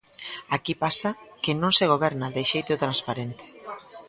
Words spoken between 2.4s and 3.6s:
xeito transparente.